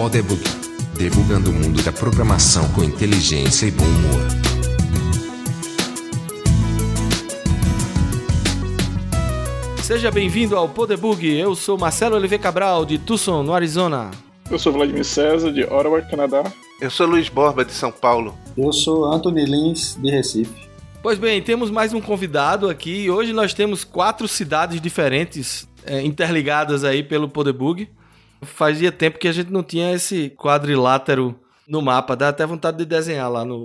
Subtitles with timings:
[0.00, 0.42] Podebug.
[0.96, 4.22] Debugando o mundo da programação com inteligência e bom humor.
[9.82, 11.30] Seja bem-vindo ao Podebug.
[11.30, 14.10] Eu sou Marcelo Oliveira Cabral, de Tucson, no Arizona.
[14.50, 16.50] Eu sou Vladimir César, de Ottawa, Canadá.
[16.80, 18.34] Eu sou Luiz Borba, de São Paulo.
[18.56, 20.66] Eu sou Anthony Lins, de Recife.
[21.02, 23.10] Pois bem, temos mais um convidado aqui.
[23.10, 27.86] Hoje nós temos quatro cidades diferentes é, interligadas aí pelo Podebug.
[28.42, 32.16] Fazia tempo que a gente não tinha esse quadrilátero no mapa.
[32.16, 33.64] Dá até vontade de desenhar lá no,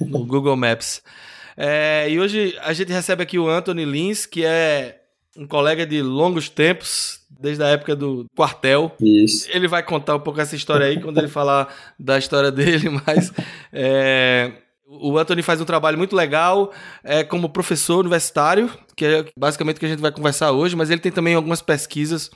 [0.00, 1.02] no Google Maps.
[1.56, 5.00] É, e hoje a gente recebe aqui o Anthony Lins, que é
[5.36, 8.92] um colega de longos tempos, desde a época do quartel.
[9.00, 9.48] Isso.
[9.52, 13.32] Ele vai contar um pouco essa história aí quando ele falar da história dele, mas
[13.72, 14.52] é,
[14.86, 16.72] o Anthony faz um trabalho muito legal
[17.04, 20.90] é, como professor universitário, que é basicamente o que a gente vai conversar hoje, mas
[20.90, 22.30] ele tem também algumas pesquisas.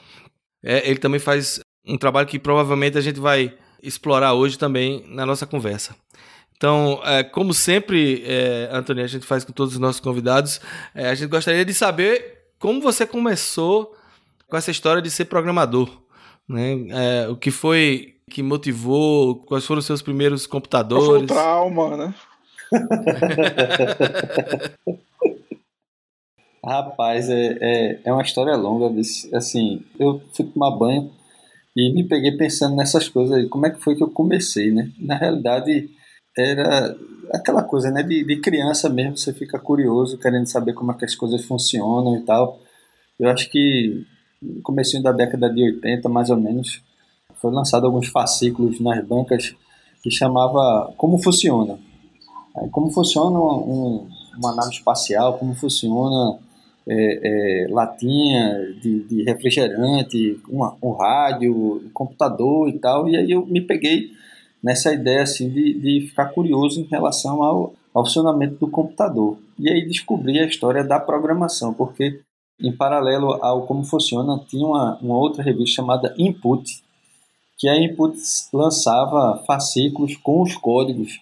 [0.62, 5.26] É, ele também faz um trabalho que provavelmente a gente vai explorar hoje também na
[5.26, 5.94] nossa conversa.
[6.56, 10.60] Então, é, como sempre, é, Anthony, a gente faz com todos os nossos convidados,
[10.94, 13.94] é, a gente gostaria de saber como você começou
[14.48, 15.90] com essa história de ser programador.
[16.48, 16.86] Né?
[16.90, 21.06] É, o que foi que motivou, quais foram os seus primeiros computadores?
[21.06, 22.14] Foi o trauma, né?
[26.64, 28.98] Rapaz, é, é, é, uma história longa.
[29.34, 31.10] Assim, eu fui tomar banho
[31.76, 33.48] e me peguei pensando nessas coisas aí.
[33.48, 34.90] Como é que foi que eu comecei, né?
[34.98, 35.90] Na realidade,
[36.36, 36.96] era
[37.32, 38.02] aquela coisa, né?
[38.02, 42.16] De, de criança mesmo, você fica curioso, querendo saber como é que as coisas funcionam
[42.16, 42.60] e tal.
[43.18, 44.04] Eu acho que
[44.42, 46.82] no começo da década de 80, mais ou menos,
[47.36, 49.54] foi lançado alguns fascículos nas bancas
[50.02, 51.78] que chamava Como Funciona
[52.70, 56.38] como funciona um, uma nave espacial, como funciona
[56.86, 63.08] é, é, latinha de, de refrigerante, uma, um rádio, um computador e tal.
[63.08, 64.10] E aí eu me peguei
[64.62, 69.38] nessa ideia assim de, de ficar curioso em relação ao, ao funcionamento do computador.
[69.58, 72.20] E aí descobri a história da programação, porque
[72.60, 76.82] em paralelo ao como funciona, tinha uma, uma outra revista chamada Input,
[77.58, 78.16] que a Input
[78.52, 81.20] lançava fascículos com os códigos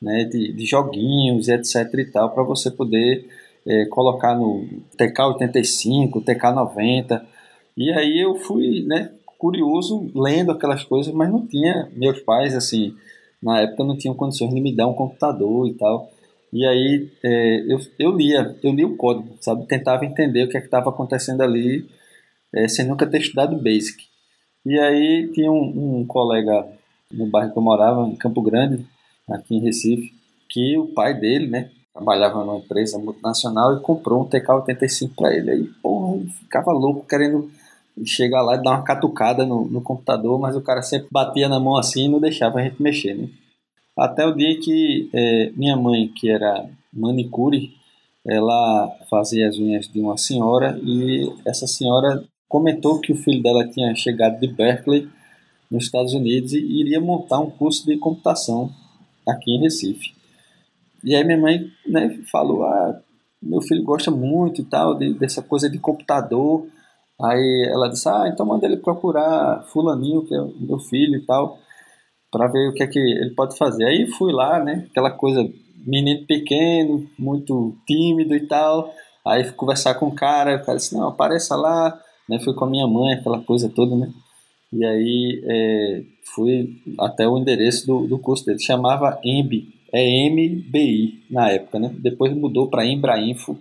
[0.00, 3.28] né, de, de joguinhos, etc e tal, para você poder
[3.66, 4.66] é, colocar no
[4.98, 7.22] TK85, TK90.
[7.76, 12.94] E aí eu fui, né, curioso, lendo aquelas coisas, mas não tinha, meus pais, assim,
[13.42, 16.10] na época não tinham condições de me dar um computador e tal.
[16.52, 19.66] E aí é, eu, eu lia, eu li o código, sabe?
[19.66, 21.88] Tentava entender o que é estava acontecendo ali,
[22.54, 24.04] é, sem nunca ter estudado Basic.
[24.64, 26.66] E aí tinha um, um colega
[27.10, 28.86] no bairro que eu morava, em Campo Grande,
[29.28, 30.12] aqui em Recife,
[30.48, 35.50] que o pai dele, né, trabalhava numa empresa multinacional e comprou um TK-85 para ele.
[35.50, 37.50] Aí, porra, ele ficava louco querendo
[38.04, 41.60] chegar lá e dar uma catucada no, no, computador, mas o cara sempre batia na
[41.60, 43.28] mão assim e não deixava a gente mexer, né?
[43.96, 47.74] Até o dia que é, minha mãe, que era manicure,
[48.26, 53.68] ela fazia as unhas de uma senhora e essa senhora comentou que o filho dela
[53.68, 55.08] tinha chegado de Berkeley,
[55.70, 58.70] nos Estados Unidos, e iria montar um curso de computação
[59.26, 60.21] aqui em Recife.
[61.04, 63.00] E aí minha mãe né, falou, ah,
[63.42, 66.66] meu filho gosta muito e tal de, dessa coisa de computador.
[67.20, 71.58] Aí ela disse, ah, então manda ele procurar fulaninho, que é meu filho e tal,
[72.30, 73.84] para ver o que é que ele pode fazer.
[73.84, 75.48] Aí fui lá, né, aquela coisa,
[75.84, 78.92] menino pequeno, muito tímido e tal.
[79.26, 82.00] Aí fui conversar com o cara, o cara disse, não, apareça lá.
[82.28, 84.12] Né, fui com a minha mãe, aquela coisa toda, né.
[84.72, 86.02] E aí é,
[86.34, 88.58] fui até o endereço do, do curso dele.
[88.58, 91.94] Chamava EMB, é MBI na época, né?
[91.98, 93.58] Depois mudou para Embrainfo,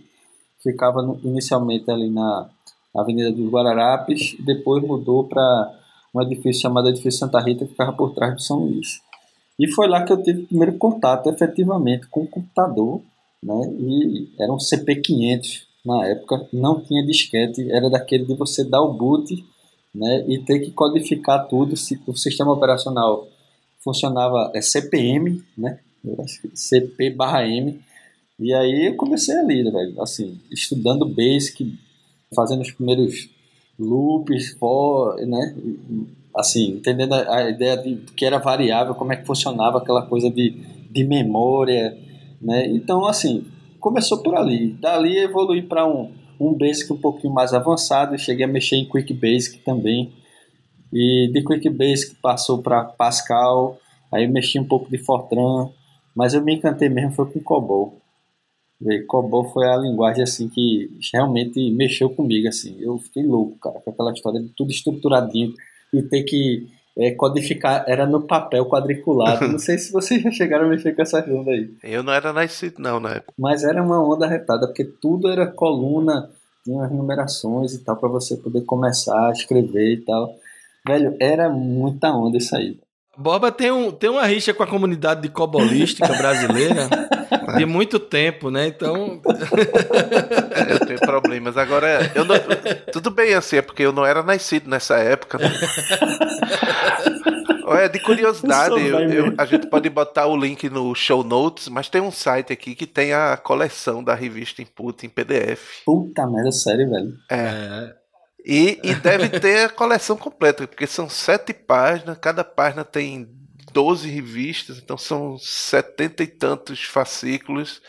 [0.64, 2.50] ficava no, inicialmente ali na
[2.96, 5.80] Avenida dos Guararapes, depois mudou para
[6.14, 9.02] um edifício chamado Edifício Santa Rita, que ficava por trás do São Luís.
[9.60, 13.02] E foi lá que eu tive o primeiro contato, efetivamente, com o computador,
[13.44, 13.74] né?
[13.80, 18.94] E era um CP500 na época, não tinha disquete, era daquele de você dar o
[18.94, 19.34] boot
[19.94, 21.76] né, e ter que codificar tudo.
[21.76, 23.28] Se o sistema operacional
[23.84, 25.80] funcionava é CPM, né,
[26.54, 27.80] CP/M,
[28.40, 31.78] e aí eu comecei ali, velho, assim, estudando Basic,
[32.34, 33.30] fazendo os primeiros
[33.78, 35.56] loops, for, né,
[36.36, 40.30] assim, entendendo a, a ideia de que era variável, como é que funcionava aquela coisa
[40.30, 40.52] de,
[40.90, 41.98] de memória,
[42.42, 43.46] né, então, assim,
[43.80, 44.74] começou por ali.
[44.74, 46.12] Dali evolui para um
[46.42, 50.12] um Basic um pouquinho mais avançado, cheguei a mexer em Quick Basic também.
[50.92, 53.78] E de Quick Basic passou para Pascal,
[54.12, 55.70] aí mexi um pouco de Fortran,
[56.16, 58.02] mas eu me encantei mesmo foi com COBOL.
[58.82, 62.78] E COBOL foi a linguagem assim que realmente mexeu comigo assim.
[62.80, 65.54] Eu fiquei louco, cara, com aquela história de tudo estruturadinho
[65.94, 66.68] e ter que
[66.98, 69.48] é, codificar, era no papel quadriculado.
[69.50, 71.74] Não sei se vocês já chegaram a mexer com essa onda aí.
[71.84, 73.34] Eu não era nascido, não, na época.
[73.38, 76.30] Mas era uma onda retada, porque tudo era coluna,
[76.64, 80.36] tinha as numerações e tal, para você poder começar a escrever e tal.
[80.86, 82.80] Velho, era muita onda isso aí.
[83.22, 86.90] Borba tem, um, tem uma rixa com a comunidade de cobolística brasileira
[87.58, 88.68] de muito tempo, né?
[88.68, 89.22] Então.
[90.70, 91.56] eu tenho problemas.
[91.56, 92.36] Agora, eu não,
[92.92, 95.38] tudo bem assim, é porque eu não era nascido nessa época.
[95.38, 95.52] Né?
[97.64, 101.88] Olha, de curiosidade, eu, eu, a gente pode botar o link no show notes, mas
[101.88, 105.84] tem um site aqui que tem a coleção da revista Input em PDF.
[105.86, 107.14] Puta merda, sério, velho.
[107.30, 107.38] É.
[107.38, 108.01] é.
[108.46, 113.28] E, e deve ter a coleção completa, porque são sete páginas, cada página tem
[113.72, 117.82] 12 revistas, então são setenta e tantos fascículos.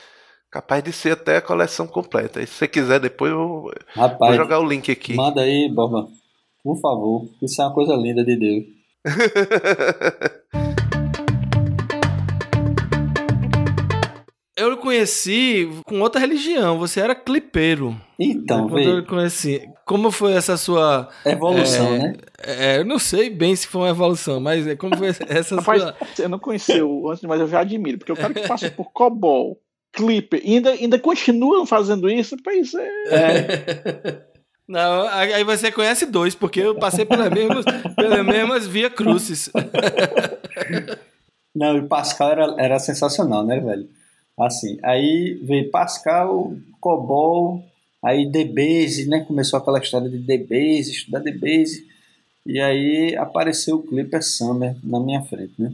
[0.50, 2.42] Capaz de ser até a coleção completa.
[2.42, 5.14] E se você quiser, depois eu Rapaz, vou jogar o link aqui.
[5.14, 6.06] Manda aí, Boba.
[6.62, 7.26] Por favor.
[7.40, 8.64] Isso é uma coisa linda de Deus.
[14.92, 16.78] conheci com outra religião.
[16.78, 17.98] Você era clipeiro.
[18.18, 19.68] Então, quando eu conheci.
[19.86, 22.14] Como foi essa sua evolução, é, né?
[22.38, 25.82] É, eu não sei bem se foi uma evolução, mas é como foi essa Rapaz,
[25.82, 25.96] sua.
[26.18, 28.92] Eu não conheci o antes, mas eu já admiro, porque o cara que passa por
[28.92, 29.58] COBOL,
[29.92, 32.88] Clipper, e ainda, ainda continuam fazendo isso, pois é.
[33.10, 34.22] é.
[34.68, 37.64] Não, aí você conhece dois, porque eu passei pelas mesmas,
[37.96, 39.50] pelas mesmas via crucis.
[41.54, 43.88] Não, e Pascal era, era sensacional, né, velho?
[44.46, 47.62] Assim, aí veio Pascal, COBOL,
[48.02, 49.24] aí DBase, né?
[49.26, 51.86] Começou aquela história de DBase, estudar DBase.
[52.44, 55.72] E aí apareceu o Clipper Summer na minha frente, né?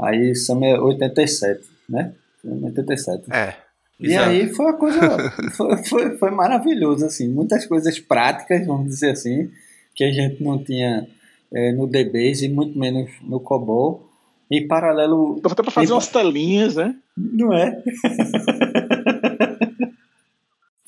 [0.00, 2.14] Aí Summer 87, né?
[2.44, 3.32] 87.
[3.32, 3.56] É.
[3.98, 4.30] E exato.
[4.30, 5.30] aí foi uma coisa.
[5.56, 7.28] foi, foi, foi maravilhoso, assim.
[7.28, 9.50] Muitas coisas práticas, vamos dizer assim,
[9.94, 11.06] que a gente não tinha
[11.52, 14.06] é, no DBase e muito menos no COBOL.
[14.50, 15.40] Em paralelo.
[15.42, 15.94] Dá até pra fazer em...
[15.94, 16.94] umas telinhas, né?
[17.32, 17.82] Não é?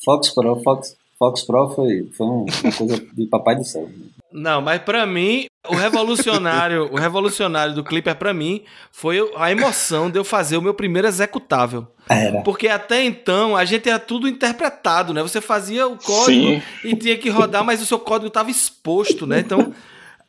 [0.04, 2.46] Fox Pro, Fox, Fox Pro foi, foi uma
[2.76, 3.88] coisa de papai do céu.
[4.32, 8.62] Não, mas para mim, o revolucionário, o revolucionário do Clipper para mim
[8.92, 11.86] foi a emoção de eu fazer o meu primeiro executável.
[12.08, 12.40] Era.
[12.42, 15.22] Porque até então a gente era tudo interpretado, né?
[15.22, 16.62] Você fazia o código Sim.
[16.84, 19.40] e tinha que rodar, mas o seu código estava exposto, né?
[19.40, 19.74] Então,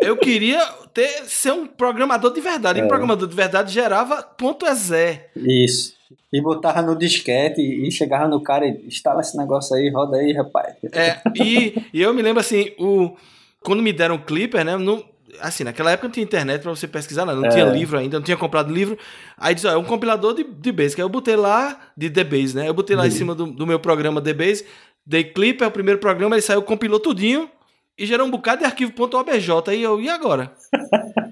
[0.02, 0.60] eu queria
[0.94, 2.82] ter ser um programador de verdade.
[2.82, 2.84] É.
[2.84, 5.22] E programador de verdade gerava ponto .exe.
[5.36, 5.94] Isso.
[6.34, 10.34] E botava no disquete e chegava no cara e instala esse negócio aí, roda aí,
[10.34, 10.76] rapaz.
[10.94, 13.16] É, e, e eu me lembro assim, o,
[13.62, 14.78] quando me deram o Clipper, né?
[14.78, 15.04] No,
[15.40, 17.52] assim, naquela época não tinha internet para você pesquisar nada, não é.
[17.52, 18.98] tinha livro ainda, não tinha comprado livro.
[19.38, 21.00] Aí diz, ó, é um compilador de, de Basic.
[21.00, 22.68] Aí eu botei lá de DBase, né?
[22.68, 24.66] Eu botei lá em cima do, do meu programa DBase,
[25.06, 27.50] dei Clipper, o primeiro programa, ele saiu, compilou tudinho
[27.98, 29.50] e gerou um bocado de arquivo.obj.
[29.68, 30.52] Aí eu, e agora?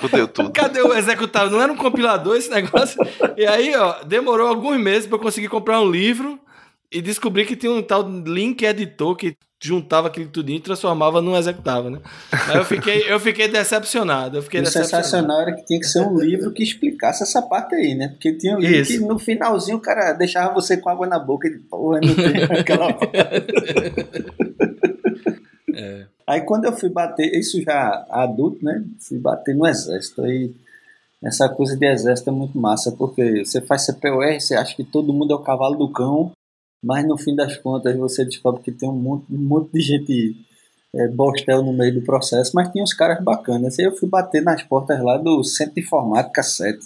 [0.00, 0.52] Fudeu tudo.
[0.52, 1.50] Cadê o executável?
[1.50, 3.00] Não era um compilador esse negócio?
[3.36, 6.38] E aí, ó, demorou alguns meses para eu conseguir comprar um livro
[6.90, 11.36] e descobri que tinha um tal link editor que juntava aquilo tudinho e transformava num
[11.36, 12.00] executável, né?
[12.30, 14.38] Aí eu fiquei, eu fiquei decepcionado.
[14.38, 15.06] Eu fiquei o decepcionado.
[15.06, 18.08] sensacional era que tinha que ser um livro que explicasse essa parte aí, né?
[18.08, 18.92] Porque tinha um livro Isso.
[18.92, 22.60] que no finalzinho o cara deixava você com água na boca e porra, não tem
[22.60, 22.88] aquela
[25.76, 26.06] é.
[26.26, 28.82] Aí quando eu fui bater, isso já adulto, né?
[29.00, 30.22] Fui bater no exército.
[30.22, 30.54] Aí
[31.22, 35.12] essa coisa de exército é muito massa, porque você faz CPUR, você acha que todo
[35.12, 36.32] mundo é o cavalo do cão,
[36.82, 40.36] mas no fim das contas você descobre que tem um monte, um monte de gente
[40.94, 43.78] é, bostel no meio do processo, mas tinha uns caras bacanas.
[43.78, 46.78] Aí eu fui bater nas portas lá do Centro Informática 7.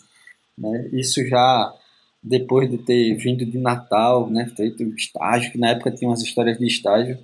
[0.56, 0.88] Né?
[0.92, 1.74] Isso já
[2.22, 4.50] depois de ter vindo de Natal, né?
[4.56, 7.18] feito estágio, que na época tinha umas histórias de estágio.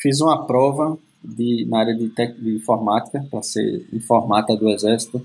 [0.00, 5.20] Fiz uma prova de, na área de, tec, de informática, para ser informata do Exército.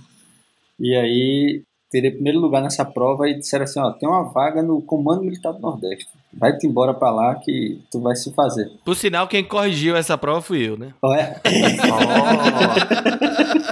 [0.79, 4.82] E aí, tirei primeiro lugar nessa prova e disseram assim: ó, tem uma vaga no
[4.82, 6.08] Comando Militar do Nordeste.
[6.34, 8.70] Vai-te embora para lá que tu vai se fazer.
[8.84, 10.94] Por sinal, quem corrigiu essa prova fui eu, né?
[11.03, 11.41] Ué?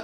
[0.00, 0.03] oh.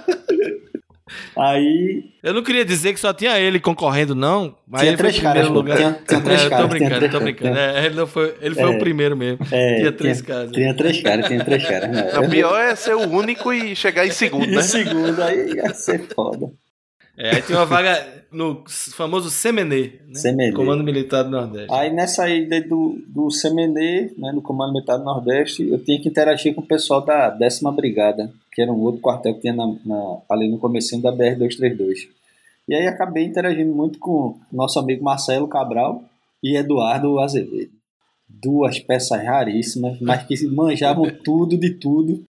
[1.37, 2.03] Aí.
[2.21, 4.55] Eu não queria dizer que só tinha ele concorrendo, não.
[4.67, 5.77] Mas tinha ele três foi caras, lugar.
[5.77, 6.65] Tinha, tinha três é, caras.
[6.65, 7.57] Tô brincando, tô brincando.
[7.57, 9.45] É, ele não foi, ele foi é, o primeiro mesmo.
[9.51, 10.51] É, tinha três caras.
[10.51, 11.89] Tinha três caras, tinha três caras.
[11.89, 12.19] Né?
[12.19, 14.59] O pior é ser o único e chegar em segundo, né?
[14.59, 16.47] Em segundo, aí ia ser foda.
[17.17, 20.51] É, aí tinha uma vaga no famoso Semenê, né?
[20.55, 21.73] Comando Militar do Nordeste.
[21.73, 26.07] Aí nessa ida do, do Semenê, né, no Comando Militar do Nordeste, eu tinha que
[26.07, 29.67] interagir com o pessoal da décima Brigada, que era um outro quartel que tinha na,
[29.85, 32.07] na, ali no comecinho da BR-232.
[32.69, 36.03] E aí acabei interagindo muito com nosso amigo Marcelo Cabral
[36.41, 37.71] e Eduardo Azevedo.
[38.29, 42.23] Duas peças raríssimas, mas que manjavam tudo de tudo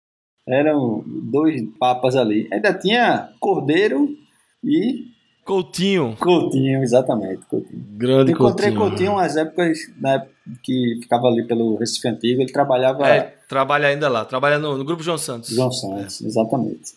[0.47, 2.47] Eram dois papas ali.
[2.51, 4.17] Ainda tinha Cordeiro
[4.63, 5.07] e
[5.45, 6.15] Coutinho.
[6.19, 7.43] Coutinho, exatamente.
[7.47, 7.83] Coutinho.
[7.97, 8.89] Grande Encontrei Coutinho.
[8.89, 10.31] Coutinho umas épocas na época
[10.63, 12.41] que ficava ali pelo Recife Antigo.
[12.41, 14.23] Ele trabalhava É, trabalha ainda lá.
[14.25, 15.49] Trabalha no, no Grupo João Santos.
[15.49, 16.93] João Santos, exatamente.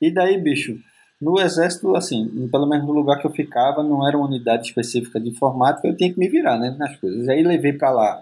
[0.00, 0.78] E daí, bicho,
[1.20, 5.20] no exército, assim, pelo menos no lugar que eu ficava, não era uma unidade específica
[5.20, 7.28] de informática, eu tinha que me virar, né, nas coisas.
[7.28, 8.20] Aí levei pra lá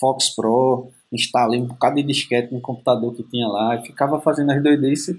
[0.00, 4.50] Fox Pro, instalei um bocado de disquete no computador que tinha lá, e ficava fazendo
[4.50, 5.16] as doidices,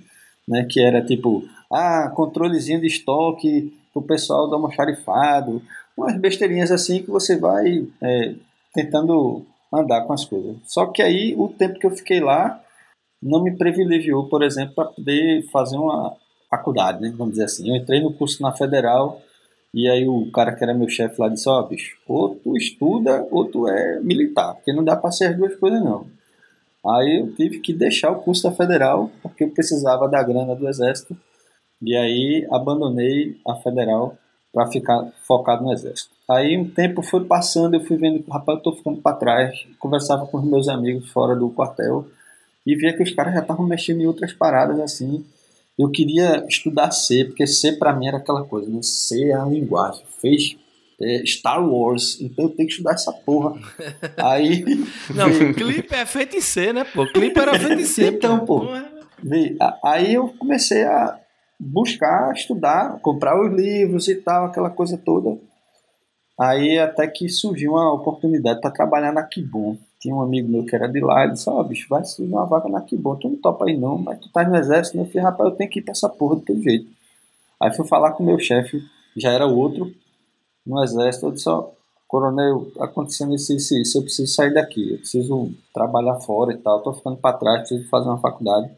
[0.48, 5.62] né, que era tipo, ah, controlezinho de estoque pro pessoal dar almoxarifado,
[5.96, 8.36] umas besteirinhas assim que você vai é,
[8.74, 10.58] tentando andar com as coisas.
[10.66, 12.62] Só que aí, o tempo que eu fiquei lá,
[13.22, 16.16] não me privilegiou, por exemplo, para poder fazer uma
[16.50, 17.14] faculdade, né?
[17.16, 17.70] Vamos dizer assim.
[17.70, 19.22] Eu entrei no curso na Federal
[19.74, 22.56] e aí o cara que era meu chefe lá disse: Ó, oh, bicho, ou tu
[22.56, 26.06] estuda ou tu é militar, porque não dá para ser as duas coisas, não.
[26.86, 30.68] Aí eu tive que deixar o curso da Federal porque eu precisava da grana do
[30.68, 31.16] Exército
[31.82, 34.18] e aí abandonei a Federal
[34.54, 36.12] para ficar focado no Exército.
[36.30, 39.66] Aí um tempo foi passando, eu fui vendo rapaz, eu tô ficando para trás.
[39.80, 42.08] Conversava com os meus amigos fora do quartel
[42.66, 45.26] e via que os caras já estavam mexendo em outras paradas assim.
[45.78, 48.80] Eu queria estudar C, porque C para mim era aquela coisa, né?
[48.84, 50.04] C é a linguagem.
[50.22, 50.56] Fez
[51.04, 53.54] é, Star Wars, então eu tenho que estudar essa porra.
[54.18, 54.64] Aí.
[55.14, 57.06] Não, clipe é feito em C, né, pô?
[57.08, 58.08] Clipe era feito em C.
[58.08, 58.74] Então, pô.
[58.74, 58.94] É-
[59.26, 59.56] Vê,
[59.86, 61.18] Aí eu comecei a
[61.58, 65.38] buscar, estudar, comprar os livros e tal, aquela coisa toda.
[66.38, 69.78] Aí até que surgiu uma oportunidade para trabalhar na Kibon.
[70.00, 72.46] Tinha um amigo meu que era de lá, ele disse, ó, bicho, vai surgir uma
[72.46, 75.04] vaga na Kibon, tu não topa aí não, mas tu tá no exército, né?
[75.04, 76.88] Eu falei, rapaz, eu tenho que ir pra essa porra do teu jeito.
[77.62, 78.84] Aí fui falar com o meu chefe,
[79.16, 79.94] já era outro,
[80.66, 81.70] no exército, eu disse, ó,
[82.08, 86.82] coronel, acontecendo isso, isso, isso, eu preciso sair daqui, eu preciso trabalhar fora e tal,
[86.82, 88.72] tô ficando pra trás, preciso fazer uma faculdade.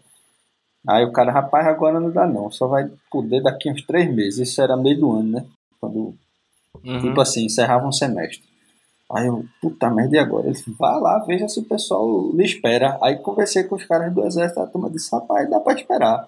[0.87, 4.49] Aí o cara, rapaz, agora não dá não, só vai poder daqui uns três meses,
[4.49, 5.45] isso era meio do ano, né?
[5.79, 6.15] Quando
[6.83, 6.99] Uhum.
[6.99, 8.43] Tipo assim, encerrava um semestre.
[9.11, 10.47] Aí eu, puta merda, e agora?
[10.47, 12.97] Ele disse, vá lá, veja se o pessoal lhe espera.
[13.01, 16.27] Aí conversei com os caras do exército, a turma disse, rapaz, dá pra esperar.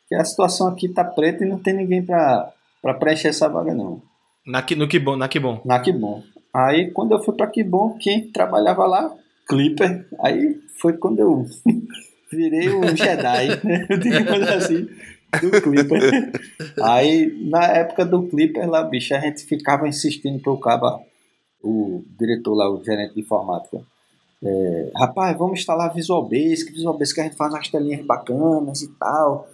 [0.00, 2.52] Porque a situação aqui tá preta e não tem ninguém pra,
[2.82, 4.02] pra preencher essa vaga, não.
[4.48, 5.60] Na, que- no que bom, na que bom.
[5.64, 6.22] Na Kibon.
[6.54, 9.14] Aí quando eu fui pra Kibon, quem trabalhava lá?
[9.46, 10.06] Clipper.
[10.20, 11.44] Aí foi quando eu
[12.32, 13.86] virei um Jedi, né?
[14.00, 14.88] Digamos assim,
[15.40, 16.32] do Clipper.
[16.82, 20.98] Aí na época do Clipper lá, bicho, a gente ficava insistindo pro caba,
[21.62, 23.78] o diretor lá, o gerente de informática.
[24.42, 28.88] É, rapaz, vamos instalar Visual Basic, Visual Basic a gente faz umas telinhas bacanas e
[28.98, 29.48] tal.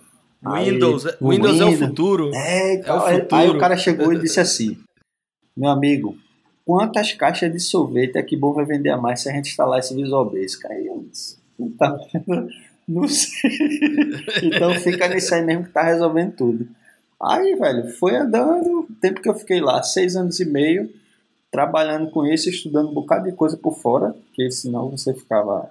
[0.45, 2.31] Aí, Windows, Windows é o Windows- futuro.
[2.35, 2.99] é, tal.
[2.99, 3.41] o Aí- futuro.
[3.41, 4.77] Aí o cara chegou e disse assim:
[5.57, 6.17] Meu amigo,
[6.65, 9.79] quantas caixas de sorvete é que bom vai vender a mais se a gente instalar
[9.79, 10.67] esse Visual Basic?
[10.67, 11.97] Aí eu disse: "Puta,
[12.87, 13.51] Não sei.
[14.43, 16.69] então fica nisso aí mesmo que tá resolvendo tudo.
[17.21, 18.81] Aí, velho, foi andando.
[18.81, 20.93] O tempo que eu fiquei lá, seis anos e meio,
[21.51, 25.71] trabalhando com isso, estudando um bocado de coisa por fora, porque senão você ficava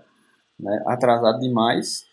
[0.59, 2.05] né, atrasado demais.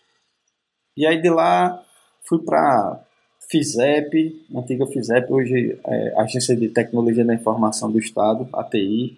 [0.95, 1.83] E aí de lá
[2.27, 3.03] fui para
[3.51, 9.17] FISEP, antiga FISEP, hoje é Agência de Tecnologia da Informação do Estado, ATI.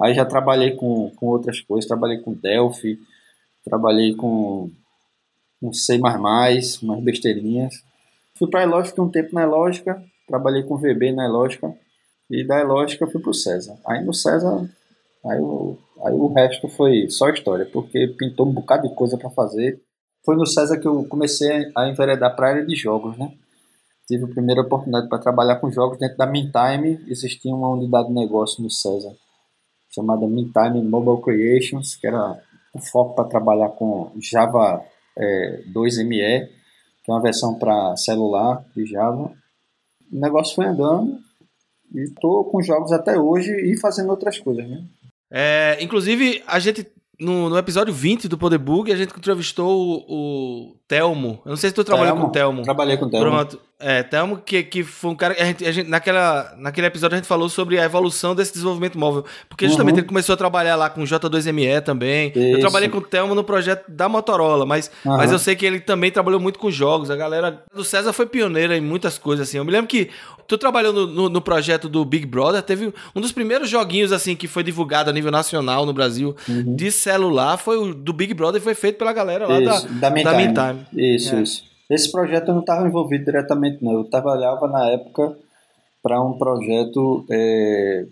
[0.00, 2.98] Aí já trabalhei com, com outras coisas, trabalhei com Delphi,
[3.64, 4.68] trabalhei com,
[5.60, 5.96] com C++,
[6.82, 7.74] umas besteirinhas.
[8.36, 11.72] Fui para a Elógica um tempo na Elógica, trabalhei com VB na Elógica,
[12.28, 13.78] e da Elógica fui para o César.
[13.86, 14.68] Aí no César,
[15.24, 15.38] aí
[16.04, 19.80] aí o resto foi só história, porque pintou um bocado de coisa para fazer.
[20.24, 23.32] Foi no César que eu comecei a enveredar para a área de jogos, né?
[24.06, 27.00] Tive a primeira oportunidade para trabalhar com jogos dentro da Meantime.
[27.08, 29.14] Existia uma unidade de negócio no César
[29.94, 32.36] chamada Meantime Mobile Creations, que era
[32.74, 34.82] o foco para trabalhar com Java
[35.16, 36.48] é, 2ME,
[37.04, 39.30] que é uma versão para celular de Java.
[40.12, 41.18] O negócio foi andando
[41.94, 44.84] e estou com jogos até hoje e fazendo outras coisas, né?
[45.30, 46.86] É, inclusive, a gente,
[47.18, 51.40] no, no episódio 20 do Poder Bug, a gente entrevistou o, o Telmo.
[51.44, 52.62] Eu não sei se tu trabalhou com o Telmo.
[52.62, 53.30] Trabalhei com o Telmo.
[53.30, 53.60] Pronto.
[53.80, 55.34] É, Telmo, que, que foi um cara.
[55.38, 58.96] A gente, a gente- naquela, naquele episódio a gente falou sobre a evolução desse desenvolvimento
[58.98, 59.24] móvel.
[59.48, 60.00] Porque justamente Uhum.
[60.00, 62.32] ele começou a trabalhar lá com o J2ME também.
[62.34, 62.60] Eu Isso.
[62.60, 65.16] trabalhei com o Telmo no projeto da Motorola, mas, Aham.
[65.16, 67.10] mas eu sei que ele também trabalhou muito com jogos.
[67.10, 69.58] A galera do César foi pioneira em muitas coisas, assim.
[69.58, 70.08] Eu me lembro que
[70.46, 74.36] tu trabalhou no, no, no projeto do Big Brother, teve um dos primeiros joguinhos, assim,
[74.36, 76.76] que foi divulgado a nível nacional no Brasil Uhum.
[76.76, 80.08] de celular, foi o do Big Brother e foi feito pela galera lá Isso, da,
[80.08, 80.86] da Meantime.
[80.92, 81.42] Isso, É.
[81.42, 81.73] isso.
[81.90, 83.92] Esse projeto eu não estava envolvido diretamente, não.
[83.92, 85.36] Eu trabalhava na época
[86.02, 88.06] para um projeto é,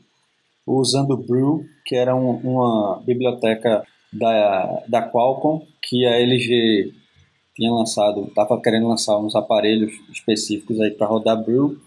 [0.67, 6.93] usando o Brew, que era um- uma biblioteca da, da Qualcomm, que a LG
[7.57, 11.79] tinha lançado, estava querendo lançar uns aparelhos específicos aí para rodar Brew.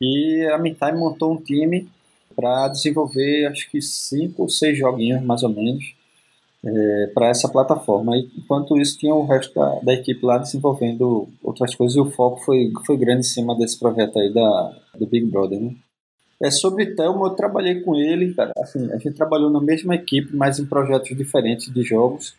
[0.00, 1.88] E a Mintime montou um time
[2.34, 5.95] para desenvolver, acho que cinco ou seis joguinhos mais ou menos
[6.66, 8.16] é, para essa plataforma.
[8.16, 12.10] E, enquanto isso, tinha o resto da, da, equipe lá desenvolvendo outras coisas e o
[12.10, 15.60] foco foi, foi grande em cima desse projeto aí da, do Big Brother.
[15.60, 15.74] Né?
[16.42, 18.52] É sobre Thelma, eu trabalhei com ele, cara.
[18.58, 22.34] Assim, a gente trabalhou na mesma equipe, mas em projetos diferentes de jogos,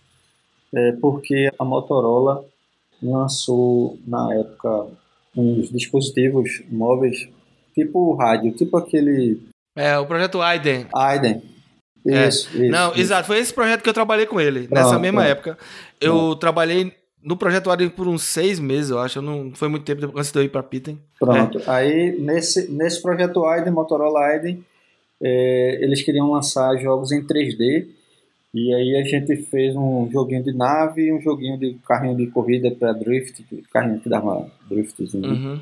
[0.75, 2.43] é, porque a Motorola
[3.01, 4.87] lançou na época
[5.35, 7.29] uns dispositivos móveis
[7.73, 9.39] tipo rádio, tipo aquele.
[9.75, 10.87] É, o projeto Aiden.
[10.93, 11.56] Aiden.
[12.07, 12.61] Isso, é.
[12.61, 13.01] isso, Não, isso.
[13.01, 13.27] exato.
[13.27, 14.67] Foi esse projeto que eu trabalhei com ele.
[14.67, 15.31] Pronto, nessa mesma pronto.
[15.31, 15.57] época.
[15.99, 16.35] Eu pronto.
[16.37, 19.21] trabalhei no projeto Aiden por uns seis meses, eu acho.
[19.21, 20.97] Não foi muito tempo antes de eu ir para Pitten.
[21.19, 21.59] Pronto.
[21.59, 21.63] É.
[21.67, 24.63] Aí, nesse, nesse projeto Aiden, Motorola Aiden,
[25.21, 27.87] é, eles queriam lançar jogos em 3D.
[28.53, 32.27] E aí a gente fez um joguinho de nave e um joguinho de carrinho de
[32.27, 35.29] corrida para drift, carrinho que dava driftzinho.
[35.29, 35.59] Uhum.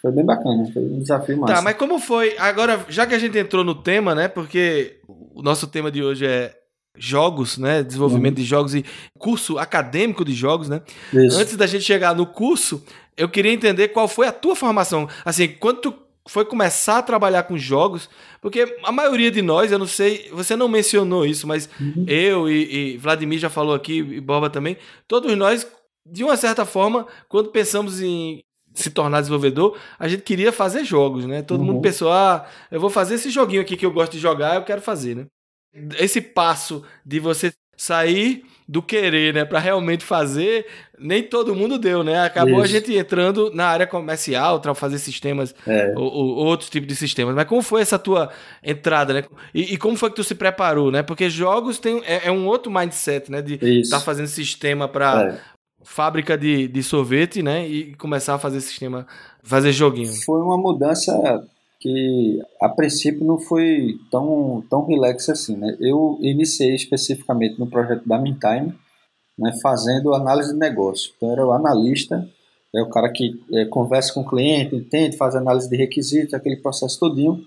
[0.00, 1.54] Foi bem bacana, foi um desafio tá, massa.
[1.54, 2.36] Tá, mas como foi?
[2.38, 4.28] Agora, já que a gente entrou no tema, né?
[4.28, 4.96] Porque
[5.40, 6.54] o nosso tema de hoje é
[6.94, 7.82] jogos, né?
[7.82, 8.42] Desenvolvimento uhum.
[8.42, 8.84] de jogos e
[9.18, 10.82] curso acadêmico de jogos, né?
[11.12, 11.38] Isso.
[11.38, 12.84] Antes da gente chegar no curso,
[13.16, 15.08] eu queria entender qual foi a tua formação.
[15.24, 15.94] Assim, quando tu
[16.28, 18.10] foi começar a trabalhar com jogos,
[18.42, 22.04] porque a maioria de nós, eu não sei, você não mencionou isso, mas uhum.
[22.06, 24.76] eu e, e, Vladimir já falou aqui, e Boba também,
[25.08, 25.66] todos nós,
[26.06, 28.42] de uma certa forma, quando pensamos em
[28.74, 31.42] se tornar desenvolvedor, a gente queria fazer jogos, né?
[31.42, 31.66] Todo uhum.
[31.66, 34.62] mundo pensou, ah, eu vou fazer esse joguinho aqui que eu gosto de jogar, eu
[34.62, 35.26] quero fazer, né?
[35.98, 40.66] Esse passo de você sair do querer, né, para realmente fazer,
[40.98, 42.20] nem todo mundo deu, né?
[42.20, 42.64] Acabou Isso.
[42.64, 45.92] a gente entrando na área comercial, para fazer sistemas é.
[45.96, 47.34] ou, ou, outros tipos de sistemas.
[47.34, 48.30] Mas como foi essa tua
[48.62, 49.24] entrada, né?
[49.52, 51.02] E, e, como foi que tu se preparou, né?
[51.02, 55.32] Porque jogos tem é, é um outro mindset, né, de estar tá fazendo sistema para
[55.32, 57.66] é fábrica de, de sorvete, né?
[57.66, 59.06] E começar a fazer sistema,
[59.42, 60.12] fazer joguinho.
[60.24, 61.12] Foi uma mudança
[61.80, 65.76] que a princípio não foi tão, tão relax assim, né?
[65.80, 68.74] Eu iniciei especificamente no projeto da Mintime,
[69.38, 71.12] né, fazendo análise de negócio.
[71.16, 72.28] Então, era o analista,
[72.74, 76.56] é o cara que é, conversa com o cliente, entende, faz análise de requisitos, aquele
[76.56, 77.42] processo todinho.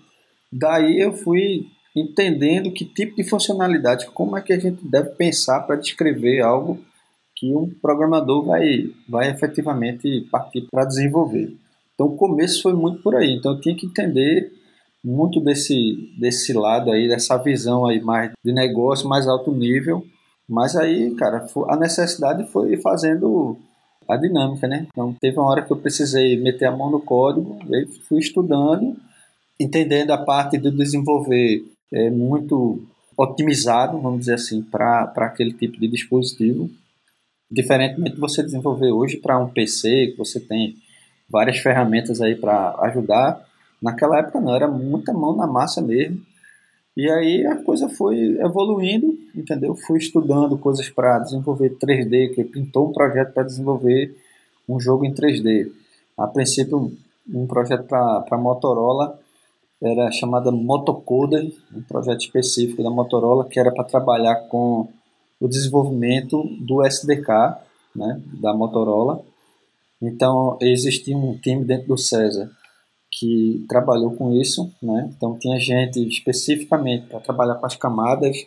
[0.51, 5.61] Daí eu fui entendendo que tipo de funcionalidade, como é que a gente deve pensar
[5.61, 6.79] para descrever algo
[7.43, 11.53] que um programador vai, vai efetivamente partir para desenvolver.
[11.93, 13.35] Então o começo foi muito por aí.
[13.35, 14.49] Então eu tinha que entender
[15.03, 20.05] muito desse, desse lado aí, dessa visão aí mais de negócio, mais alto nível.
[20.47, 23.57] Mas aí, cara, a necessidade foi fazendo
[24.07, 24.87] a dinâmica, né?
[24.87, 28.95] Então teve uma hora que eu precisei meter a mão no código, aí fui estudando,
[29.59, 32.81] entendendo a parte de desenvolver é, muito
[33.17, 36.69] otimizado, vamos dizer assim, para aquele tipo de dispositivo.
[37.49, 40.77] Diferentemente de você desenvolver hoje para um PC, que você tem
[41.29, 43.45] várias ferramentas aí para ajudar,
[43.81, 46.21] naquela época não, era muita mão na massa mesmo.
[46.95, 49.75] E aí a coisa foi evoluindo, entendeu?
[49.75, 54.15] Fui estudando coisas para desenvolver 3D, que pintou um projeto para desenvolver
[54.69, 55.71] um jogo em 3D.
[56.17, 56.95] A princípio,
[57.27, 59.19] um projeto para Motorola
[59.81, 64.87] era chamada Motocoder, um projeto específico da Motorola que era para trabalhar com
[65.43, 67.27] o desenvolvimento do SDK
[67.93, 69.21] né, da Motorola.
[70.01, 72.49] Então, existia um time dentro do César
[73.11, 74.71] que trabalhou com isso.
[74.81, 75.11] Né?
[75.13, 78.37] Então, tinha gente especificamente para trabalhar com as camadas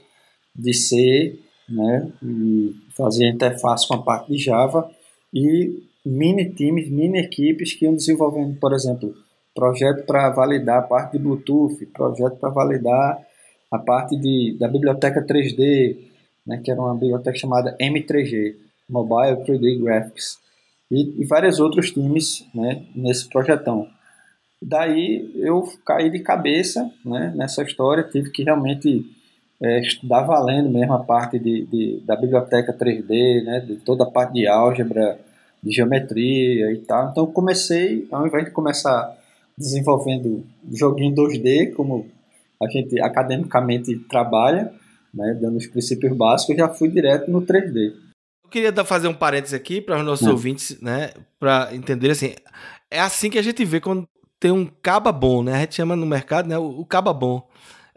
[0.54, 4.90] de C né, e fazer interface com a parte de Java
[5.34, 9.14] e mini times, mini equipes que iam desenvolvendo, por exemplo,
[9.54, 13.20] projeto para validar a parte de Bluetooth, projeto para validar
[13.70, 16.15] a parte de, da biblioteca 3D,
[16.46, 18.54] né, que era uma biblioteca chamada M3G,
[18.88, 20.38] Mobile 3D Graphics,
[20.90, 23.88] e, e vários outros times né, nesse projetão.
[24.62, 29.04] Daí eu caí de cabeça né, nessa história, tive que realmente
[29.60, 34.10] é, estudar valendo mesmo a parte de, de, da biblioteca 3D, né, de toda a
[34.10, 35.18] parte de álgebra,
[35.62, 37.10] de geometria e tal.
[37.10, 39.16] Então comecei, ao invés de começar
[39.56, 42.06] desenvolvendo joguinho 2D, como
[42.62, 44.72] a gente academicamente trabalha,
[45.16, 47.94] né, dando os princípios básicos, já fui direto no 3D.
[48.44, 52.34] Eu queria fazer um parênteses aqui para os nossos ouvintes, né, para entender assim,
[52.90, 54.06] é assim que a gente vê quando
[54.38, 55.54] tem um caba bom, né?
[55.54, 57.48] A gente chama no mercado, né, o, o caba bom.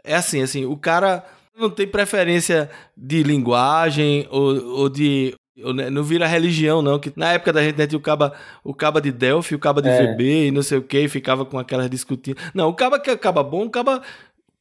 [0.02, 1.24] É assim, assim, o cara
[1.56, 5.34] não tem preferência de linguagem ou, ou de
[5.74, 6.98] né, não vira religião, não.
[6.98, 8.32] Que na época da gente né, tinha o caba,
[8.64, 10.14] o caba de Delphi, o caba de é.
[10.14, 12.38] VB e não sei o que, ficava com aquelas discutindo.
[12.54, 14.00] Não, o caba que é caba bom, o caba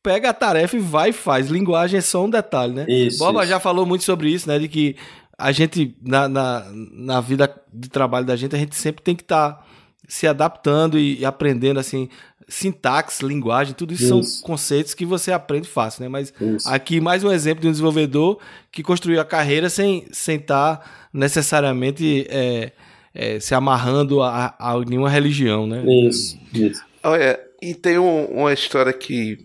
[0.09, 1.49] pega a tarefa e vai e faz.
[1.49, 2.85] Linguagem é só um detalhe, né?
[2.89, 3.49] Isso, Boba isso.
[3.49, 4.57] já falou muito sobre isso, né?
[4.57, 4.95] De que
[5.37, 9.21] a gente, na, na, na, vida de trabalho da gente, a gente sempre tem que
[9.21, 9.65] estar tá
[10.07, 12.09] se adaptando e, e, aprendendo, assim,
[12.47, 16.09] sintaxe, linguagem, tudo isso, isso, são conceitos que você aprende fácil, né?
[16.09, 16.67] Mas isso.
[16.67, 18.39] aqui, mais um exemplo de um desenvolvedor
[18.71, 20.81] que construiu a carreira sem estar sem tá
[21.13, 22.71] necessariamente é,
[23.13, 25.83] é, se amarrando a, a, nenhuma religião, né?
[25.85, 26.83] Isso, isso.
[27.03, 29.37] Olha, e tem um, uma história que,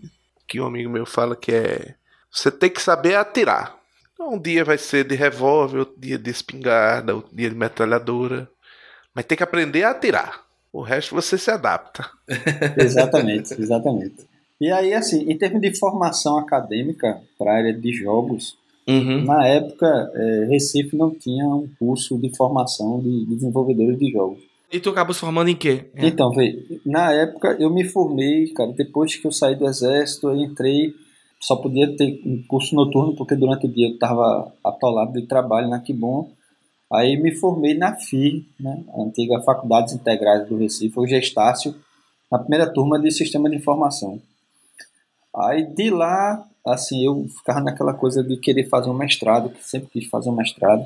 [0.47, 1.95] que um amigo meu fala que é
[2.31, 3.77] você tem que saber atirar.
[4.19, 8.49] Um dia vai ser de revólver, outro dia de espingarda, outro dia de metralhadora.
[9.13, 10.43] Mas tem que aprender a atirar.
[10.71, 12.09] O resto você se adapta.
[12.77, 14.27] exatamente, exatamente.
[14.59, 19.23] E aí, assim, em termos de formação acadêmica para a área de jogos, uhum.
[19.23, 24.43] na época, é, Recife não tinha um curso de formação de desenvolvedores de jogos.
[24.75, 25.89] E tu acabou se formando em quê?
[25.95, 26.07] É.
[26.07, 30.35] Então, vê, na época eu me formei, cara, depois que eu saí do exército, eu
[30.35, 30.93] entrei
[31.45, 35.69] só podia ter um curso noturno porque durante o dia eu estava atolado de trabalho
[35.69, 36.31] na Kibon.
[36.91, 41.75] Aí me formei na FI, né, a antiga Faculdades Integrais do Recife, o Gestácio,
[42.31, 44.19] na primeira turma de Sistema de Informação.
[45.35, 49.89] Aí de lá, assim, eu ficava naquela coisa de querer fazer um mestrado, que sempre
[49.89, 50.83] quis fazer um mestrado.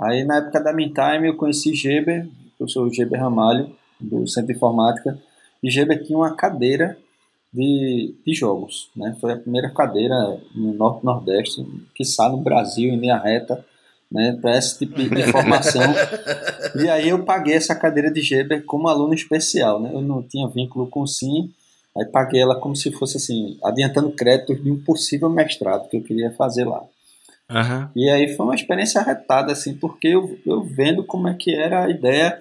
[0.00, 4.48] Aí na época da Mintime eu conheci Geber, eu sou o Geber Ramalho, do Centro
[4.48, 5.18] de Informática,
[5.62, 6.96] e Geber tinha uma cadeira
[7.52, 8.90] de, de jogos.
[8.94, 9.16] Né?
[9.20, 10.14] Foi a primeira cadeira
[10.54, 13.64] no Norte Nordeste, que sai no Brasil, em linha reta,
[14.10, 15.82] né, para esse tipo de formação.
[16.80, 19.80] e aí eu paguei essa cadeira de Geber como aluno especial.
[19.80, 19.90] Né?
[19.92, 21.52] Eu não tinha vínculo com o SIM,
[21.96, 26.02] aí paguei ela como se fosse assim, adiantando créditos de um possível mestrado que eu
[26.02, 26.82] queria fazer lá.
[27.50, 27.88] Uhum.
[27.96, 31.84] E aí foi uma experiência arretada, assim, porque eu, eu vendo como é que era
[31.84, 32.40] a ideia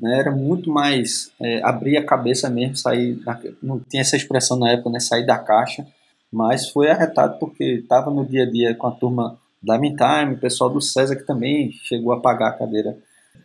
[0.00, 3.18] né, era muito mais é, abrir a cabeça mesmo, sair,
[3.62, 5.86] não tinha essa expressão na época, né, sair da caixa,
[6.32, 10.40] mas foi arretado porque estava no dia a dia com a turma da Mintime, o
[10.40, 12.96] pessoal do César que também chegou a pagar a cadeira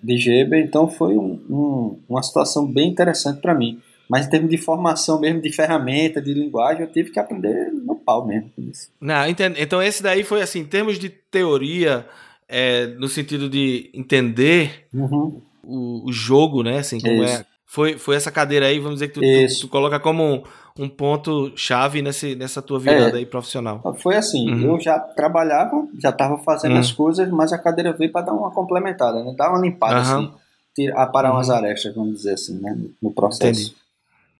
[0.01, 3.79] de Geber, então foi um, um, uma situação bem interessante para mim.
[4.09, 7.95] Mas em termos de formação mesmo, de ferramenta, de linguagem, eu tive que aprender no
[7.95, 8.51] pau mesmo.
[8.99, 9.55] Não, entendo.
[9.57, 12.05] Então esse daí foi assim, em termos de teoria,
[12.47, 16.80] é, no sentido de entender, uhum o, o jogo, né?
[16.80, 17.45] Assim, como é.
[17.65, 20.43] Foi, foi essa cadeira aí, vamos dizer que tu, tu, tu coloca como um,
[20.78, 23.19] um ponto-chave nesse, nessa tua virada é.
[23.19, 23.82] aí profissional.
[23.99, 24.76] Foi assim, uhum.
[24.76, 26.80] eu já trabalhava, já estava fazendo uhum.
[26.80, 29.34] as coisas, mas a cadeira veio para dar uma complementada, né?
[29.36, 30.02] Dar uma limpada, uhum.
[30.02, 30.32] assim,
[30.76, 31.56] tirar, aparar umas uhum.
[31.56, 32.78] arestas, vamos dizer assim, né?
[33.02, 33.73] No processo.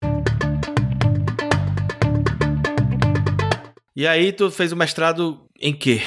[0.04, 0.34] Entendi.
[3.96, 6.02] E aí tu fez o mestrado em quê?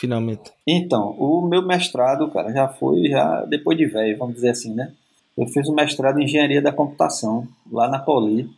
[0.00, 0.50] Finalmente?
[0.66, 4.92] Então, o meu mestrado, cara, já foi já depois de velho, vamos dizer assim, né?
[5.36, 8.48] Eu fiz o um mestrado em engenharia da computação lá na Poli,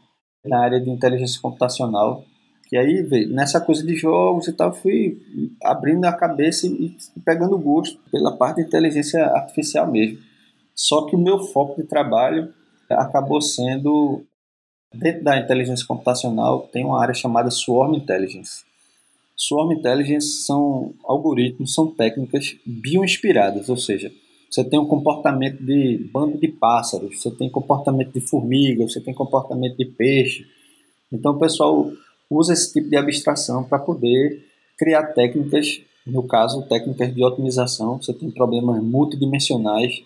[0.45, 2.25] na área de inteligência computacional.
[2.71, 5.21] E aí, nessa coisa de jogos e tal, fui
[5.63, 10.19] abrindo a cabeça e pegando gosto pela parte de inteligência artificial mesmo.
[10.75, 12.53] Só que o meu foco de trabalho
[12.89, 14.25] acabou sendo
[14.95, 18.65] dentro da inteligência computacional tem uma área chamada Swarm Intelligence.
[19.45, 24.13] Swarm Intelligence são algoritmos, são técnicas bioinspiradas, ou seja,
[24.49, 29.13] você tem um comportamento de bando de pássaros, você tem comportamento de formiga, você tem
[29.13, 30.47] comportamento de peixe.
[31.11, 31.91] Então o pessoal
[32.31, 34.45] usa esse tipo de abstração para poder
[34.79, 38.01] criar técnicas, no caso, técnicas de otimização.
[38.01, 40.05] Você tem problemas multidimensionais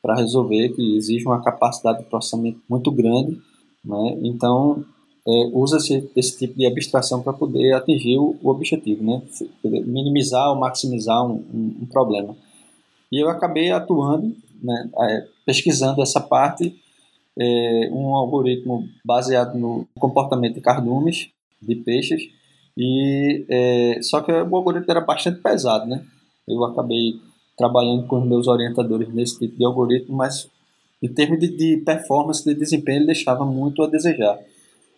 [0.00, 3.38] para resolver, que exigem uma capacidade de processamento muito grande.
[3.84, 4.18] Né?
[4.22, 4.86] Então,
[5.26, 9.22] é, usa-se esse tipo de abstração para poder atingir o, o, objetivo, né?
[9.62, 12.36] minimizar ou maximizar um, um, um, problema.
[13.12, 16.74] E eu acabei atuando, né, é, pesquisando essa parte,
[17.38, 21.28] é, um algoritmo baseado no comportamento de cardumes,
[21.60, 22.22] de peixes,
[22.76, 26.02] e é, só que o algoritmo era bastante pesado, né?
[26.48, 27.20] Eu acabei
[27.56, 30.48] trabalhando com os meus orientadores nesse tipo de algoritmo, mas
[31.02, 34.38] em termos de, de performance, de desempenho, ele deixava muito a desejar.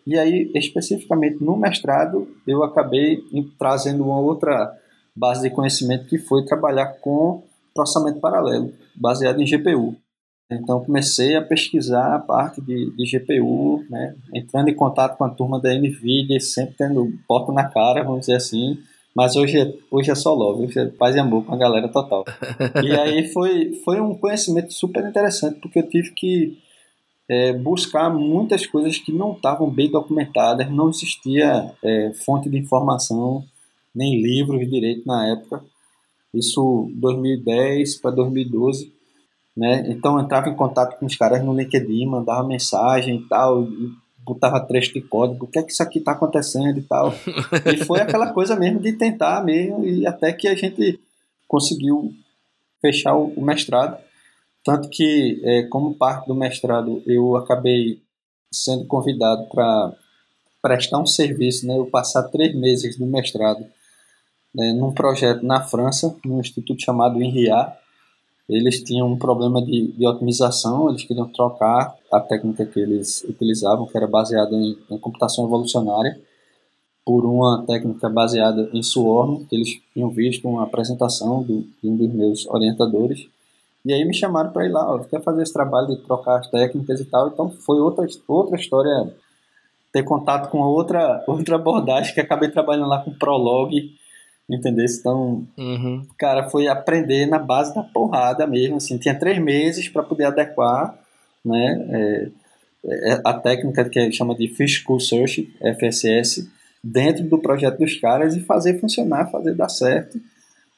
[0.07, 3.23] E aí, especificamente no mestrado, eu acabei
[3.59, 4.73] trazendo uma outra
[5.15, 7.43] base de conhecimento que foi trabalhar com
[7.75, 9.97] processamento paralelo, baseado em GPU.
[10.51, 15.31] Então, comecei a pesquisar a parte de, de GPU, né, entrando em contato com a
[15.31, 18.79] turma da NVIDIA, sempre tendo porta na cara, vamos dizer assim.
[19.15, 21.89] Mas hoje é, hoje é só love, hoje é paz e amor com a galera
[21.89, 22.25] total.
[22.83, 26.59] E aí foi, foi um conhecimento super interessante, porque eu tive que
[27.33, 33.43] é, buscar muitas coisas que não estavam bem documentadas, não existia é, fonte de informação,
[33.95, 35.65] nem livros direito na época.
[36.35, 38.93] Isso 2010 para 2012.
[39.57, 39.87] Né?
[39.89, 43.91] Então eu entrava em contato com os caras no LinkedIn, mandava mensagem e tal, e
[44.19, 47.15] botava trecho de código, o que é que isso aqui está acontecendo e tal.
[47.73, 51.01] E foi aquela coisa mesmo de tentar mesmo, e até que a gente
[51.49, 52.13] conseguiu
[52.83, 53.97] fechar o, o mestrado.
[54.65, 58.01] Tanto que, é, como parte do mestrado, eu acabei
[58.53, 59.93] sendo convidado para
[60.61, 61.77] prestar um serviço, né?
[61.77, 63.67] Eu passar três meses no mestrado
[64.55, 67.73] né, num projeto na França, num instituto chamado INRIA.
[68.49, 73.87] Eles tinham um problema de, de otimização, eles queriam trocar a técnica que eles utilizavam,
[73.87, 76.21] que era baseada em, em computação evolucionária,
[77.05, 81.97] por uma técnica baseada em Swarm, que eles tinham visto uma apresentação do, de um
[81.97, 83.27] dos meus orientadores.
[83.85, 86.49] E aí me chamaram para ir lá, ó, quer fazer esse trabalho de trocar as
[86.49, 87.29] técnicas e tal.
[87.29, 89.13] Então foi outra, outra história
[89.93, 93.73] ter contato com outra, outra abordagem que acabei trabalhando lá com Prolog,
[94.49, 94.87] entendeu?
[94.89, 96.07] Então, Uhum.
[96.17, 100.97] cara, foi aprender na base da porrada mesmo, assim, tinha três meses para poder adequar,
[101.45, 102.29] né, é,
[102.85, 106.49] é, a técnica que chama de Fish School Search, FSS,
[106.83, 110.21] dentro do projeto dos caras e fazer funcionar, fazer dar certo.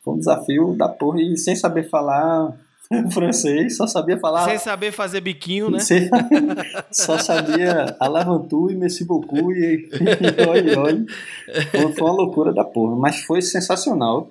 [0.02, 2.54] Foi um desafio da porra e sem saber falar
[3.12, 5.78] francês, só sabia falar Sem saber fazer biquinho, né?
[5.80, 6.09] Sei-
[6.92, 11.07] Só sabia alavantu e merci beaucoup e, e oi, oi.
[11.70, 14.30] Foi, foi uma loucura da porra, mas foi sensacional.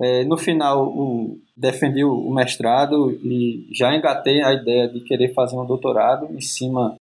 [0.00, 5.32] É, no final, o- defendi o, o mestrado e já engatei a ideia de querer
[5.34, 6.96] fazer um doutorado em cima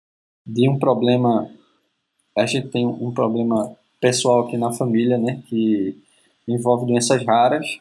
[0.46, 1.48] de um problema.
[2.36, 5.96] A gente tem um problema pessoal aqui na família, né, que
[6.48, 7.78] envolve doenças raras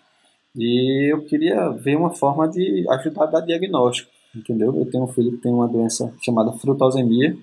[0.56, 4.76] e eu queria ver uma forma de ajudar a dar diagnóstico entendeu?
[4.76, 7.36] Eu tenho um filho que tem uma doença chamada frutosemia,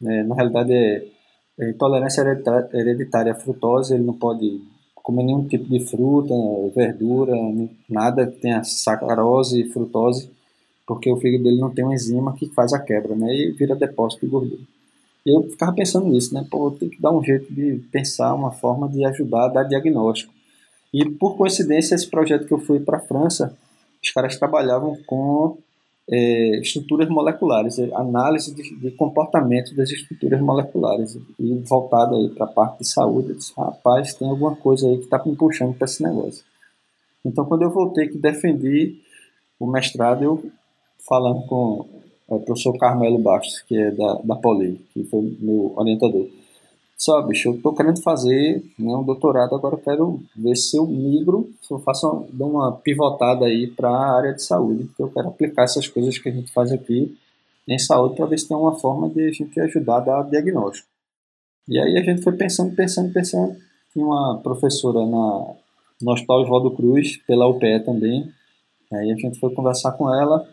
[0.00, 0.22] né?
[0.22, 1.06] na realidade é,
[1.58, 2.22] é intolerância
[2.72, 4.60] hereditária à frutose, ele não pode
[4.94, 6.34] comer nenhum tipo de fruta,
[6.74, 7.34] verdura,
[7.88, 10.30] nada que tenha sacarose e frutose,
[10.86, 13.34] porque o fígado dele não tem uma enzima que faz a quebra, né?
[13.34, 14.62] E vira depósito de gordura.
[15.24, 16.46] E eu ficava pensando nisso, né?
[16.50, 20.33] Pô, tem que dar um jeito de pensar uma forma de ajudar a dar diagnóstico.
[20.94, 23.58] E por coincidência, esse projeto que eu fui para a França,
[24.00, 25.58] os caras trabalhavam com
[26.08, 32.46] é, estruturas moleculares, é, análise de, de comportamento das estruturas moleculares e voltado aí para
[32.46, 35.74] a parte de saúde, eu disse, rapaz, tem alguma coisa aí que está me puxando
[35.74, 36.44] para esse negócio.
[37.24, 39.00] Então, quando eu voltei que defendi
[39.58, 40.44] o mestrado, eu
[41.08, 41.88] falando com
[42.30, 46.28] é, o professor Carmelo Bastos, que é da, da Poli, que foi meu orientador.
[46.96, 50.86] Só, bicho, eu tô querendo fazer né, um doutorado, agora eu quero ver se eu
[50.86, 55.10] migro, se eu faço uma, uma pivotada aí para a área de saúde, porque eu
[55.10, 57.16] quero aplicar essas coisas que a gente faz aqui
[57.66, 60.88] em saúde para ver se tem uma forma de a gente ajudar a dar diagnóstico.
[61.68, 63.56] E aí a gente foi pensando, pensando, pensando.
[63.92, 65.54] Tinha uma professora na,
[66.00, 68.30] no Hospital Oswaldo Cruz, pela UPE também.
[68.92, 70.46] Aí a gente foi conversar com ela,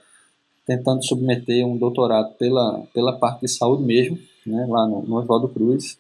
[0.66, 5.50] tentando submeter um doutorado pela, pela parte de saúde mesmo, né, lá no, no Oswaldo
[5.50, 5.98] Cruz.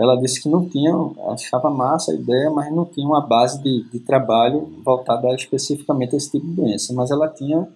[0.00, 0.94] Ela disse que não tinha,
[1.28, 6.16] achava massa a ideia, mas não tinha uma base de, de trabalho voltada especificamente a
[6.16, 6.94] esse tipo de doença.
[6.94, 7.68] Mas ela tinha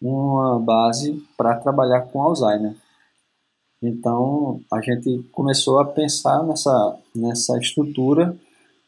[0.00, 2.74] uma base para trabalhar com Alzheimer.
[3.82, 8.34] Então a gente começou a pensar nessa, nessa estrutura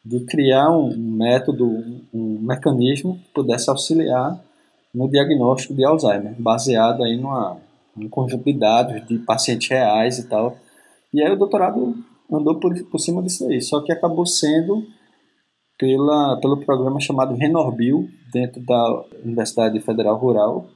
[0.03, 1.67] de criar um método,
[2.11, 4.43] um, mecanismo que pudesse auxiliar
[4.91, 7.57] no diagnóstico de Alzheimer, baseado aí numa,
[7.95, 10.57] num conjunto de dados de pacientes reais e tal.
[11.13, 11.95] E aí o doutorado
[12.31, 14.85] andou por, por cima disso aí, só que acabou sendo
[15.77, 20.67] pela, pelo programa chamado Renorbil, dentro da Universidade Federal Rural,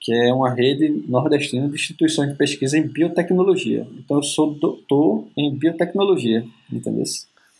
[0.00, 3.86] que é uma rede nordestina de instituições de pesquisa em biotecnologia.
[3.98, 7.04] Então eu sou doutor em biotecnologia, entendeu?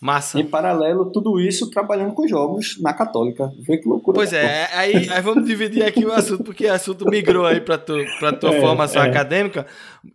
[0.01, 0.41] Massa.
[0.41, 3.53] Em paralelo, tudo isso trabalhando com jogos na Católica.
[3.59, 4.15] Vê que loucura.
[4.15, 4.51] Pois da porra.
[4.51, 7.93] é, aí, aí vamos dividir aqui o assunto, porque o assunto migrou aí para tu,
[8.19, 9.09] pra tua É, formação é.
[9.11, 9.67] acadêmica.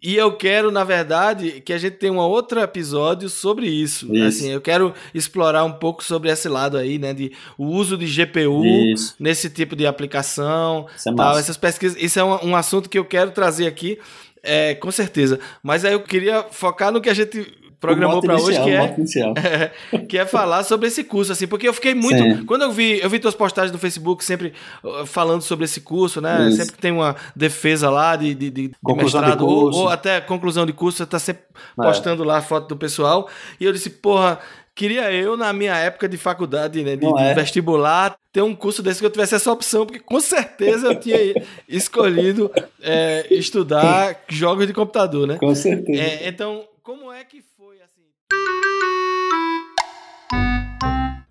[0.01, 4.11] E eu quero, na verdade, que a gente tenha um outro episódio sobre isso.
[4.11, 4.25] Isso.
[4.25, 7.13] Assim, eu quero explorar um pouco sobre esse lado aí, né?
[7.13, 9.15] De o uso de GPU Isso.
[9.19, 10.87] nesse tipo de aplicação.
[10.97, 11.39] Isso é tal, massa.
[11.41, 12.01] essas pesquisas.
[12.01, 13.99] Isso é um, um assunto que eu quero trazer aqui,
[14.41, 15.39] é, com certeza.
[15.61, 19.33] Mas aí eu queria focar no que a gente programou para hoje, que é inicial.
[20.09, 22.17] que é falar sobre esse curso, assim, porque eu fiquei muito.
[22.21, 22.45] Sim.
[22.45, 26.19] Quando eu vi, eu vi tuas postagens no Facebook sempre uh, falando sobre esse curso,
[26.21, 26.47] né?
[26.47, 26.57] Isso.
[26.57, 30.19] Sempre que tem uma defesa lá de, de, de- Conclusão de mestrado, ou, ou até
[30.21, 31.43] conclusão de curso, você tá sempre
[31.79, 31.83] É.
[31.83, 33.29] postando lá a foto do pessoal.
[33.59, 34.39] E eu disse, porra.
[34.77, 37.33] Queria eu, na minha época de faculdade, né, de, é?
[37.33, 41.17] vestibular, ter um curso desse que eu tivesse essa opção, porque com certeza eu tinha
[41.65, 45.37] escolhido é, estudar jogos de computador, né?
[45.37, 46.01] Com certeza.
[46.01, 47.41] É, então, como é que?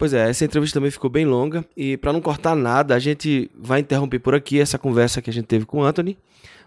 [0.04, 3.50] Pois é, essa entrevista também ficou bem longa e para não cortar nada, a gente
[3.56, 6.18] vai interromper por aqui essa conversa que a gente teve com o Anthony.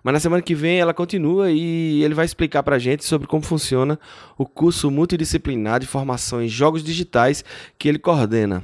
[0.04, 3.44] Mas na semana que vem ela continua e ele vai explicar pra gente sobre como
[3.44, 4.00] funciona
[4.38, 7.44] o curso multidisciplinar de formação em jogos digitais
[7.78, 8.64] que ele coordena.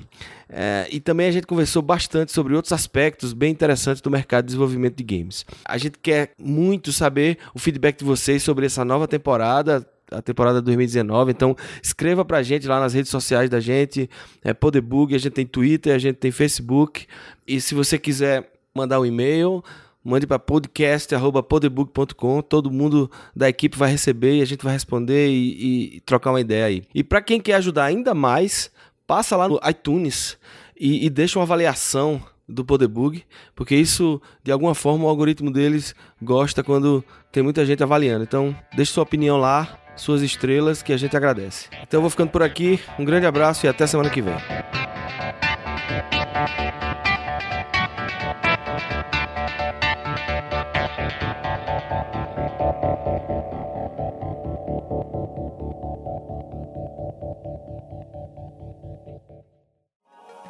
[0.50, 4.48] É, e também a gente conversou bastante sobre outros aspectos bem interessantes do mercado de
[4.48, 5.46] desenvolvimento de games.
[5.66, 10.62] A gente quer muito saber o feedback de vocês sobre essa nova temporada, a temporada
[10.62, 11.32] 2019.
[11.32, 14.10] Então, escreva pra gente lá nas redes sociais da gente,
[14.44, 17.06] é Podebug, a gente tem Twitter, a gente tem Facebook.
[17.48, 19.64] E se você quiser mandar um e-mail,
[20.04, 22.42] mande para podcast@podebug.com.
[22.42, 26.42] Todo mundo da equipe vai receber e a gente vai responder e, e trocar uma
[26.42, 26.84] ideia aí.
[26.94, 28.72] E para quem quer ajudar ainda mais,
[29.08, 30.38] passa lá no iTunes
[30.80, 33.24] e, e deixa uma avaliação do Podebug,
[33.56, 38.24] porque isso, de alguma forma, o algoritmo deles gosta quando tem muita gente avaliando.
[38.24, 41.68] Então, deixe sua opinião lá, suas estrelas, que a gente agradece.
[41.82, 44.36] Então eu vou ficando por aqui, um grande abraço e até semana que vem.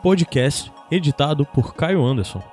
[0.02, 2.53] Podcast editado por Caio Anderson.